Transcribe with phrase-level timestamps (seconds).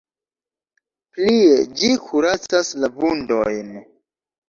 [1.17, 3.73] Plie ĝi kuracas la vundojn.